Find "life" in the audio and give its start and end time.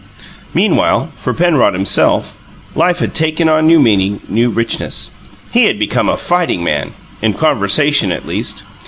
2.73-2.97